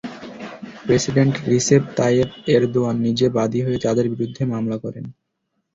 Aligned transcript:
President 0.85 1.35
Recep 1.47 1.83
Tayyip 1.97 2.29
Erdogan 2.47 2.95
নিজে 2.99 3.27
বাদী 3.37 3.59
হয়ে 3.65 3.79
তাঁদের 3.79 4.05
বিরুদ্ধে 4.11 4.43
মামলা 4.45 4.77
করেন। 4.77 5.05